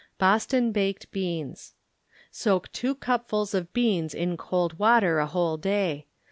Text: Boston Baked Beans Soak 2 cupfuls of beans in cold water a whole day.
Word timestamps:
Boston 0.17 0.71
Baked 0.71 1.11
Beans 1.11 1.75
Soak 2.31 2.71
2 2.71 2.95
cupfuls 2.95 3.53
of 3.53 3.71
beans 3.71 4.15
in 4.15 4.35
cold 4.35 4.79
water 4.79 5.19
a 5.19 5.27
whole 5.27 5.57
day. 5.57 6.07